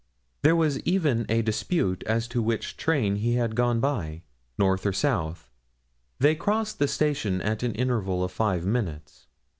[0.41, 4.23] There was even a dispute as to which train he had gone by
[4.57, 5.51] north or south
[6.17, 9.27] they crossed the station at an interval of five minutes.